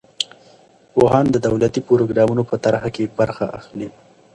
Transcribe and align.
پوهان 0.93 1.25
د 1.31 1.35
دولتي 1.47 1.81
پروګرامونو 1.87 2.43
په 2.49 2.55
طرحه 2.63 2.89
کې 2.95 3.13
برخه 3.19 3.45
اخلي. 3.59 3.87